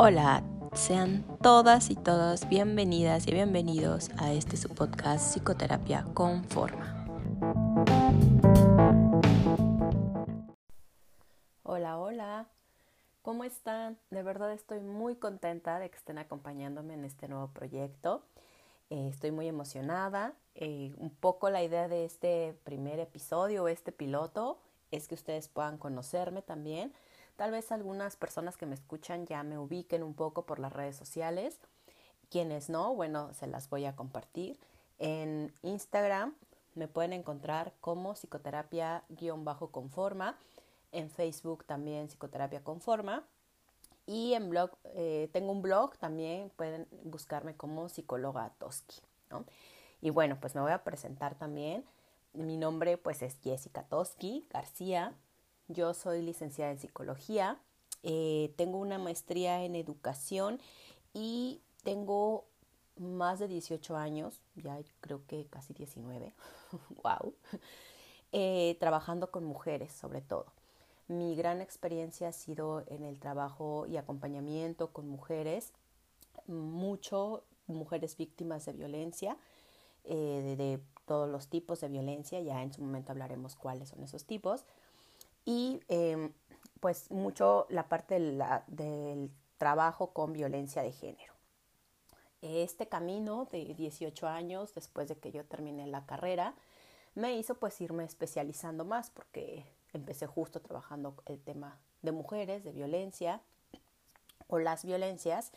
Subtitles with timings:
[0.00, 7.04] Hola, sean todas y todos bienvenidas y bienvenidos a este su podcast Psicoterapia con Forma.
[11.64, 12.46] Hola, hola,
[13.22, 13.98] ¿cómo están?
[14.10, 18.22] De verdad estoy muy contenta de que estén acompañándome en este nuevo proyecto.
[18.90, 20.32] Eh, estoy muy emocionada.
[20.54, 24.60] Eh, un poco la idea de este primer episodio, este piloto,
[24.92, 26.92] es que ustedes puedan conocerme también
[27.38, 30.96] Tal vez algunas personas que me escuchan ya me ubiquen un poco por las redes
[30.96, 31.60] sociales.
[32.30, 34.58] Quienes no, bueno, se las voy a compartir.
[34.98, 36.34] En Instagram
[36.74, 40.36] me pueden encontrar como psicoterapia-conforma.
[40.90, 43.24] En Facebook también psicoterapia conforma.
[44.04, 48.96] Y en blog, eh, tengo un blog también, pueden buscarme como psicóloga Toski.
[50.00, 51.84] Y bueno, pues me voy a presentar también.
[52.32, 55.14] Mi nombre pues es Jessica Toski García.
[55.68, 57.58] Yo soy licenciada en psicología,
[58.02, 60.60] eh, tengo una maestría en educación
[61.12, 62.46] y tengo
[62.96, 66.32] más de 18 años, ya creo que casi 19,
[67.02, 67.34] wow,
[68.32, 70.46] eh, trabajando con mujeres sobre todo.
[71.06, 75.72] Mi gran experiencia ha sido en el trabajo y acompañamiento con mujeres,
[76.46, 79.36] mucho mujeres víctimas de violencia,
[80.04, 84.24] eh, de, todos los tipos de violencia, ya en su momento hablaremos cuáles son esos
[84.24, 84.64] tipos
[85.48, 86.30] y em,
[86.78, 88.20] pues mucho la parte
[88.66, 91.32] del trabajo con violencia de género.
[92.42, 96.54] Este camino de 18 años después de que yo terminé la carrera
[97.14, 102.72] me hizo pues irme especializando más porque empecé justo trabajando el tema de mujeres, de
[102.72, 103.40] violencia
[104.48, 105.50] o las violencias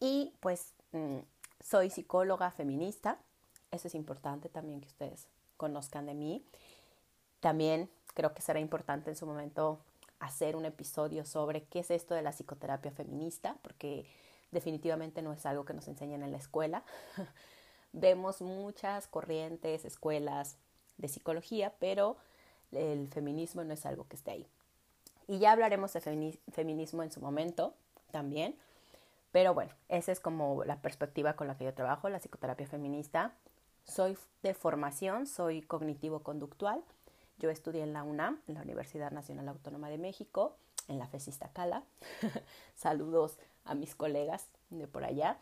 [0.00, 1.18] y pues mm,
[1.60, 3.18] soy psicóloga feminista,
[3.72, 6.42] eso es importante también que ustedes conozcan de mí.
[7.40, 7.88] También
[8.18, 9.78] creo que será importante en su momento
[10.18, 14.10] hacer un episodio sobre qué es esto de la psicoterapia feminista, porque
[14.50, 16.82] definitivamente no es algo que nos enseñan en la escuela.
[17.92, 20.56] Vemos muchas corrientes, escuelas
[20.96, 22.16] de psicología, pero
[22.72, 24.46] el feminismo no es algo que esté ahí.
[25.28, 26.00] Y ya hablaremos de
[26.50, 27.72] feminismo en su momento
[28.10, 28.56] también.
[29.30, 33.32] Pero bueno, esa es como la perspectiva con la que yo trabajo, la psicoterapia feminista.
[33.84, 36.82] Soy de formación, soy cognitivo-conductual
[37.38, 40.56] yo estudié en la UNAM, en la Universidad Nacional Autónoma de México,
[40.88, 41.84] en la FESISTA Cala.
[42.74, 45.38] Saludos a mis colegas de por allá.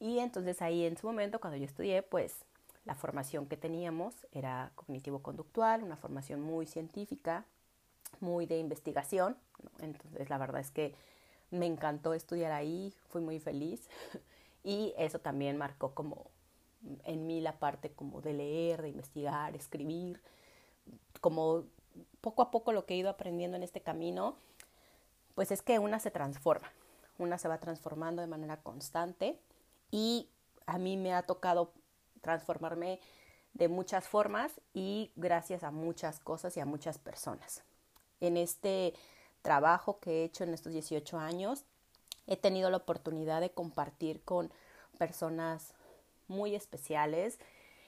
[0.00, 2.36] Y entonces ahí en su momento, cuando yo estudié, pues
[2.84, 7.44] la formación que teníamos era cognitivo-conductual, una formación muy científica,
[8.20, 9.36] muy de investigación.
[9.80, 10.94] Entonces la verdad es que
[11.50, 13.88] me encantó estudiar ahí, fui muy feliz
[14.64, 16.30] y eso también marcó como
[17.04, 20.20] en mí la parte como de leer, de investigar, escribir,
[21.20, 21.64] como
[22.20, 24.36] poco a poco lo que he ido aprendiendo en este camino,
[25.34, 26.72] pues es que una se transforma,
[27.18, 29.38] una se va transformando de manera constante
[29.90, 30.28] y
[30.66, 31.72] a mí me ha tocado
[32.20, 33.00] transformarme
[33.54, 37.62] de muchas formas y gracias a muchas cosas y a muchas personas.
[38.20, 38.94] En este
[39.42, 41.64] trabajo que he hecho en estos 18 años,
[42.26, 44.52] he tenido la oportunidad de compartir con
[44.98, 45.72] personas
[46.26, 47.38] muy especiales,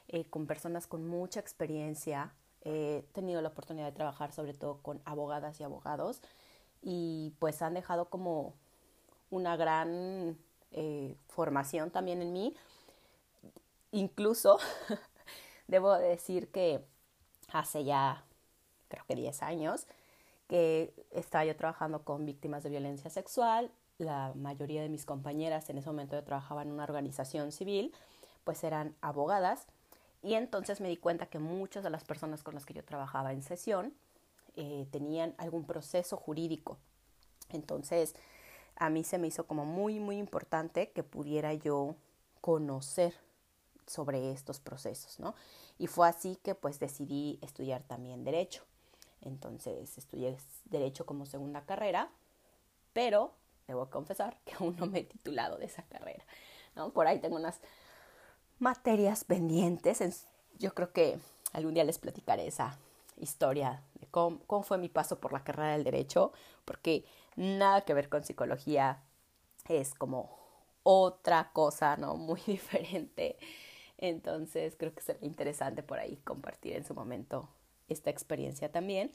[0.08, 2.32] eh, con personas con mucha experiencia,
[2.62, 6.20] He tenido la oportunidad de trabajar sobre todo con abogadas y abogados
[6.82, 8.54] y pues han dejado como
[9.30, 10.36] una gran
[10.72, 12.54] eh, formación también en mí.
[13.92, 14.58] Incluso
[15.68, 16.84] debo decir que
[17.52, 18.24] hace ya
[18.88, 19.86] creo que 10 años
[20.48, 23.70] que estaba yo trabajando con víctimas de violencia sexual.
[23.98, 27.94] La mayoría de mis compañeras en ese momento yo trabajaba en una organización civil,
[28.44, 29.66] pues eran abogadas
[30.22, 33.32] y entonces me di cuenta que muchas de las personas con las que yo trabajaba
[33.32, 33.94] en sesión
[34.56, 36.78] eh, tenían algún proceso jurídico.
[37.48, 38.14] Entonces,
[38.76, 41.96] a mí se me hizo como muy, muy importante que pudiera yo
[42.40, 43.14] conocer
[43.86, 45.34] sobre estos procesos, ¿no?
[45.78, 48.64] Y fue así que pues decidí estudiar también derecho.
[49.20, 52.10] Entonces estudié derecho como segunda carrera,
[52.92, 53.34] pero
[53.66, 56.24] debo confesar que aún no me he titulado de esa carrera,
[56.76, 56.92] ¿no?
[56.92, 57.60] Por ahí tengo unas
[58.60, 60.26] materias pendientes.
[60.58, 61.18] Yo creo que
[61.52, 62.78] algún día les platicaré esa
[63.16, 66.32] historia de cómo, fue mi paso por la carrera del derecho,
[66.64, 67.04] porque
[67.36, 69.02] nada que ver con psicología
[69.68, 70.38] es como
[70.82, 72.14] otra cosa, ¿no?
[72.16, 73.36] Muy diferente.
[73.98, 77.48] Entonces creo que será interesante por ahí compartir en su momento
[77.88, 79.10] esta experiencia también.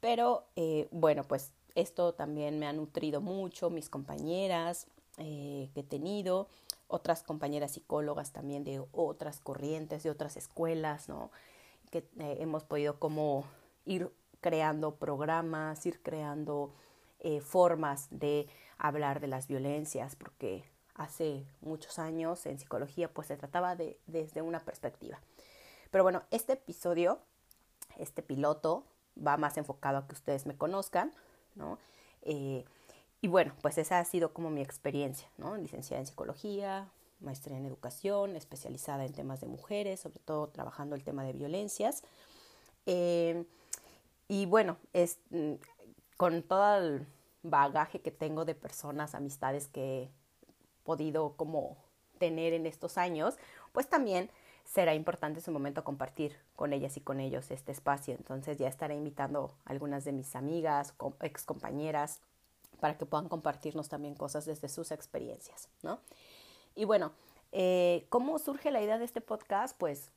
[0.00, 4.86] Pero eh, bueno, pues esto también me ha nutrido mucho, mis compañeras
[5.18, 6.48] eh, que he tenido
[6.92, 11.30] otras compañeras psicólogas también de otras corrientes, de otras escuelas, ¿no?
[11.90, 13.44] Que eh, hemos podido como
[13.86, 16.74] ir creando programas, ir creando
[17.20, 18.46] eh, formas de
[18.76, 24.42] hablar de las violencias, porque hace muchos años en psicología pues se trataba de desde
[24.42, 25.18] una perspectiva.
[25.90, 27.20] Pero bueno, este episodio,
[27.96, 28.84] este piloto,
[29.16, 31.12] va más enfocado a que ustedes me conozcan,
[31.54, 31.78] ¿no?
[32.22, 32.64] Eh,
[33.22, 35.56] y bueno, pues esa ha sido como mi experiencia, ¿no?
[35.56, 36.90] Licenciada en psicología,
[37.20, 42.02] maestría en educación, especializada en temas de mujeres, sobre todo trabajando el tema de violencias.
[42.84, 43.44] Eh,
[44.26, 45.52] y bueno, es, mm,
[46.16, 47.06] con todo el
[47.44, 50.10] bagaje que tengo de personas, amistades que he
[50.82, 51.76] podido como
[52.18, 53.36] tener en estos años,
[53.70, 54.30] pues también
[54.64, 58.14] será importante en su momento compartir con ellas y con ellos este espacio.
[58.14, 62.20] Entonces ya estaré invitando a algunas de mis amigas, ex compañeras,
[62.82, 66.00] para que puedan compartirnos también cosas desde sus experiencias, ¿no?
[66.74, 67.12] Y bueno,
[67.52, 69.78] eh, ¿cómo surge la idea de este podcast?
[69.78, 70.10] Pues,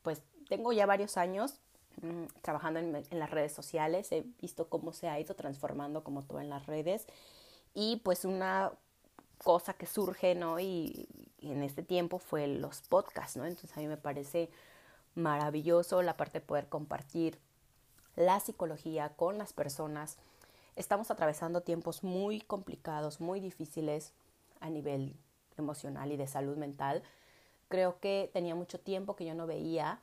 [0.00, 1.60] pues tengo ya varios años
[2.00, 6.40] mm, trabajando en, las redes sociales, he visto cómo se ha ido transformando como todo
[6.40, 7.06] en las redes
[7.74, 8.72] y pues una
[9.36, 10.58] cosa que surge, ¿no?
[10.60, 11.06] Y,
[11.42, 13.44] en este tiempo fue los podcasts, ¿no?
[13.44, 14.48] Entonces a mí me parece
[15.14, 17.38] maravilloso la parte de poder compartir
[18.16, 20.16] la psicología con las personas.
[20.74, 24.12] Estamos atravesando tiempos muy complicados, muy difíciles
[24.60, 25.14] a nivel
[25.58, 27.02] emocional y de salud mental.
[27.68, 30.00] Creo que tenía mucho tiempo que yo no veía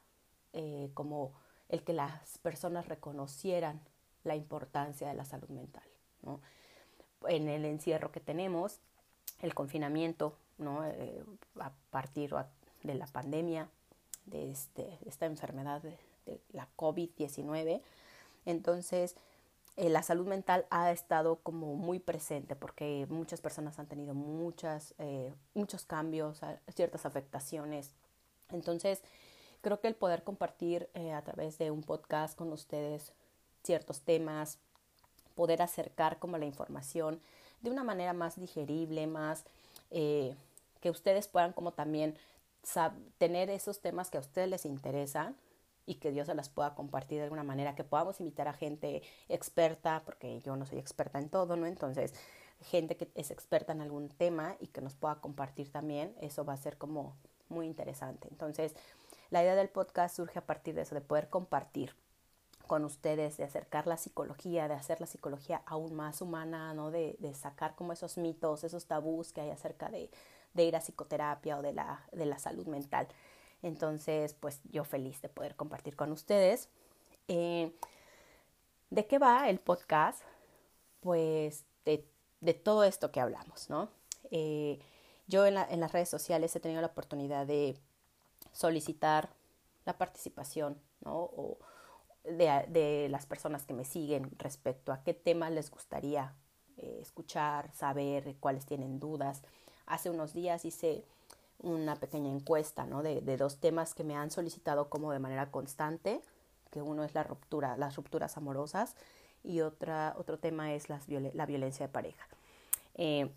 [0.53, 1.33] eh, como
[1.69, 3.81] el que las personas reconocieran
[4.23, 5.83] la importancia de la salud mental.
[6.21, 6.41] ¿no?
[7.27, 8.79] En el encierro que tenemos,
[9.41, 10.85] el confinamiento, ¿no?
[10.85, 11.23] Eh,
[11.59, 12.35] a partir
[12.83, 13.69] de la pandemia,
[14.25, 15.97] de, este, esta enfermedad de,
[16.51, 17.81] la COVID-19.
[18.45, 19.15] Entonces,
[19.79, 24.93] eh, la salud mental ha estado como muy presente porque muchas personas han tenido muchas,
[24.99, 26.41] eh, muchos cambios,
[26.75, 27.91] ciertas afectaciones.
[28.51, 29.01] Entonces,
[29.61, 33.13] creo que el poder compartir a través de un podcast con ustedes
[33.63, 34.57] ciertos temas,
[35.35, 37.21] poder acercar como la información
[37.61, 39.45] de una manera más digerible, más
[39.91, 40.35] eh,
[40.81, 42.17] que ustedes puedan como también
[43.17, 45.35] tener esos temas que a ustedes les interesan
[45.85, 49.01] y que Dios se las pueda compartir de alguna manera, que podamos invitar a gente
[49.27, 51.65] experta, porque yo no soy experta en todo, ¿no?
[51.65, 52.13] Entonces,
[52.61, 56.53] gente que es experta en algún tema y que nos pueda compartir también, eso va
[56.53, 57.15] a ser como
[57.47, 58.27] muy interesante.
[58.29, 58.75] Entonces,
[59.29, 61.95] la idea del podcast surge a partir de eso, de poder compartir
[62.67, 66.91] con ustedes, de acercar la psicología, de hacer la psicología aún más humana, ¿no?
[66.91, 70.11] De, de sacar como esos mitos, esos tabús que hay acerca de,
[70.53, 73.07] de, ir a psicoterapia o de la, de la salud mental.
[73.61, 76.69] Entonces, pues yo feliz de poder compartir con ustedes.
[77.27, 77.71] Eh,
[78.89, 80.21] ¿De qué va el podcast?
[81.01, 83.89] Pues de, todo esto que hablamos, ¿no?
[84.31, 84.79] Eh,
[85.27, 87.77] yo en las redes sociales he tenido la oportunidad de
[88.51, 89.29] solicitar
[89.85, 91.15] la participación, ¿no?
[91.15, 91.57] O,
[92.23, 96.35] de, las personas que me siguen respecto a qué temas les gustaría
[96.77, 99.41] eh, escuchar, saber, cuáles tienen dudas.
[99.85, 101.05] Hace unos días hice
[101.59, 103.03] una pequeña encuesta ¿no?
[103.03, 106.21] de, dos temas que me han solicitado como de manera constante,
[106.71, 108.95] que uno es la ruptura, las rupturas amorosas
[109.43, 112.27] y otra, otro tema es las, la violencia de pareja.
[112.95, 113.29] Eh,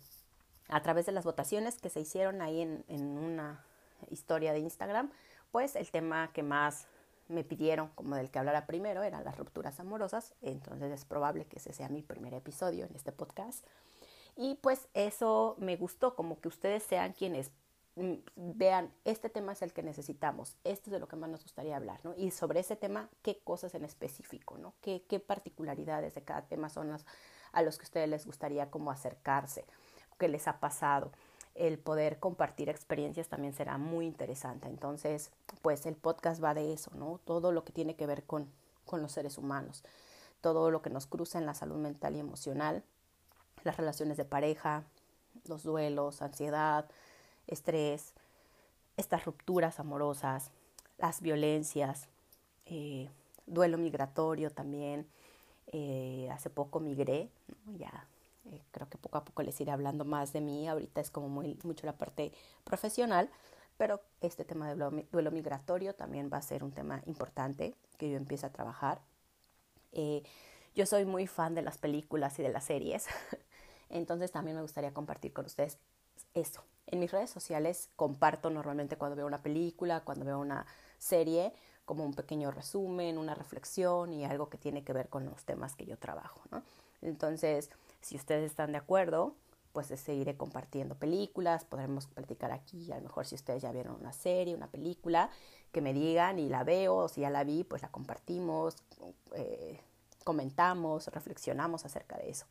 [0.69, 3.65] a través de las votaciones que se hicieron ahí en, en una
[4.09, 5.11] historia de Instagram,
[5.51, 6.87] pues el tema que más
[7.27, 11.57] me pidieron como del que hablara primero, eran las rupturas amorosas, entonces es probable que
[11.57, 13.65] ese sea mi primer episodio en este podcast.
[14.35, 17.51] Y pues eso me gustó, como que ustedes sean quienes
[18.35, 21.75] vean, este tema es el que necesitamos, esto es de lo que más nos gustaría
[21.75, 22.13] hablar, ¿no?
[22.15, 24.73] Y sobre ese tema, qué cosas en específico, ¿no?
[24.81, 27.05] ¿Qué, qué particularidades de cada tema son las
[27.51, 29.63] a los que a ustedes les gustaría como acercarse,
[30.17, 31.11] qué les ha pasado
[31.55, 34.67] el poder compartir experiencias también será muy interesante.
[34.67, 35.31] Entonces,
[35.61, 37.19] pues el podcast va de eso, ¿no?
[37.25, 38.49] Todo lo que tiene que ver con,
[38.85, 39.83] con los seres humanos,
[40.41, 42.83] todo lo que nos cruza en la salud mental y emocional,
[43.63, 44.83] las relaciones de pareja,
[45.45, 46.89] los duelos, ansiedad,
[47.47, 48.13] estrés,
[48.97, 50.51] estas rupturas amorosas,
[50.97, 52.07] las violencias,
[52.65, 53.09] eh,
[53.45, 55.07] duelo migratorio también.
[55.67, 57.29] Eh, hace poco migré,
[57.77, 58.07] ya
[58.45, 60.67] eh, creo que poco a poco les iré hablando más de mí.
[60.67, 62.31] Ahorita es como muy, mucho la parte
[62.63, 63.29] profesional,
[63.77, 68.17] pero este tema de duelo migratorio también va a ser un tema importante que yo
[68.17, 69.01] empiece a trabajar.
[69.93, 70.23] Eh,
[70.75, 73.07] yo soy muy fan de las películas y de las series,
[73.89, 75.77] entonces también me gustaría compartir con ustedes
[76.33, 76.63] eso.
[76.87, 80.65] En mis redes sociales comparto normalmente cuando veo una película, cuando veo una
[80.97, 81.53] serie,
[81.85, 85.75] como un pequeño resumen, una reflexión y algo que tiene que ver con los temas
[85.75, 86.41] que yo trabajo.
[86.51, 86.63] ¿no?
[87.01, 87.69] Entonces,
[88.01, 89.35] si ustedes están de acuerdo,
[89.73, 94.13] pues seguiré compartiendo películas, podremos platicar aquí, a lo mejor si ustedes ya vieron una
[94.13, 95.31] serie, una película,
[95.71, 98.75] que me digan y la veo, o si ya la vi, pues la compartimos,
[99.33, 99.81] eh,
[100.23, 102.45] comentamos, reflexionamos acerca de eso.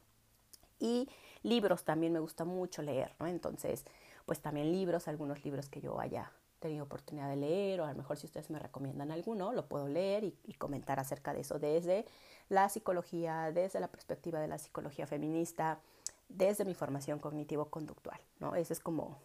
[0.80, 1.08] Y
[1.44, 3.14] libros también me gusta mucho leer.
[3.20, 3.84] Entonces,
[4.26, 7.98] pues también libros, algunos libros que yo haya tenido oportunidad de leer o a lo
[7.98, 12.06] mejor si ustedes me recomiendan alguno, lo puedo leer y, comentar acerca de eso desde
[12.48, 15.80] la psicología, desde la perspectiva de la psicología feminista,
[16.28, 18.54] desde mi formación cognitivo-conductual, ¿no?
[18.54, 19.18] Eso es como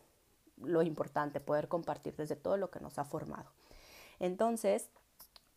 [0.58, 3.51] lo importante, poder compartir desde todo lo que nos ha formado.
[4.20, 4.89] Entonces,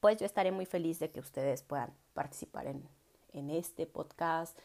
[0.00, 2.86] pues yo estaré muy feliz de que ustedes puedan participar en,
[3.32, 4.56] en este podcast,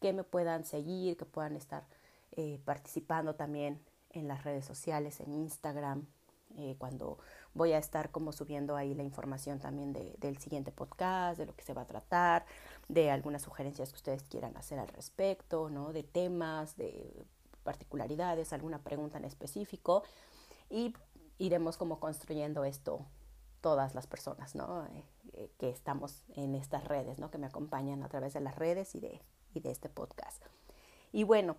[0.00, 1.84] que me puedan seguir, que puedan estar
[2.32, 3.78] eh, participando también
[4.12, 6.06] en las redes sociales, en Instagram,
[6.56, 7.18] eh, cuando
[7.54, 11.54] voy a estar como subiendo ahí la información también de, del siguiente podcast, de lo
[11.56, 12.44] que se va a tratar,
[12.88, 15.92] de algunas sugerencias que ustedes quieran hacer al respecto, ¿no?
[15.92, 17.24] De temas, de
[17.64, 20.02] particularidades, alguna pregunta en específico
[20.68, 20.94] y
[21.38, 23.06] iremos como construyendo esto
[23.60, 24.84] todas las personas, ¿no?
[24.86, 25.04] Eh,
[25.34, 27.30] eh, que estamos en estas redes, ¿no?
[27.30, 29.20] Que me acompañan a través de las redes y de,
[29.54, 30.42] y de este podcast.
[31.12, 31.56] Y bueno,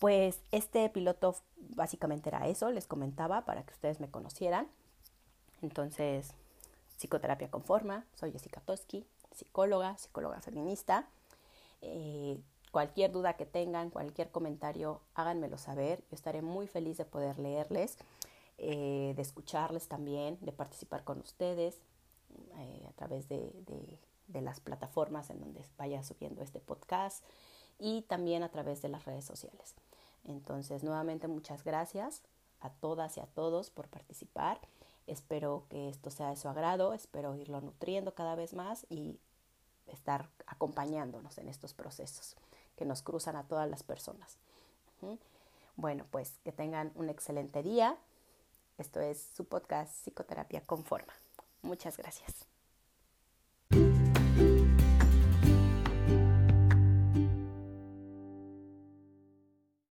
[0.00, 4.66] pues este piloto básicamente era eso, les comentaba para que ustedes me conocieran.
[5.60, 6.32] Entonces,
[6.96, 11.06] psicoterapia con forma, soy Jessica Toski, psicóloga, psicóloga feminista.
[11.82, 12.40] Eh,
[12.72, 16.02] cualquier duda que tengan, cualquier comentario, háganmelo saber.
[16.10, 17.98] Yo estaré muy feliz de poder leerles,
[18.56, 21.78] eh, de escucharles también, de participar con ustedes
[22.56, 23.52] eh, a través de,
[24.28, 27.22] de las plataformas en donde vaya subiendo este podcast
[27.78, 29.74] y también a través de las redes sociales.
[30.24, 32.22] Entonces, nuevamente muchas gracias
[32.60, 34.60] a todas y a todos por participar.
[35.06, 39.18] Espero que esto sea de su agrado, espero irlo nutriendo cada vez más y
[39.86, 42.36] estar acompañándonos en estos procesos
[42.76, 44.38] que nos cruzan a todas las personas.
[45.76, 47.96] Bueno, pues que tengan un excelente día.
[48.78, 51.12] Esto es su podcast Psicoterapia con Forma.
[51.62, 52.49] Muchas gracias.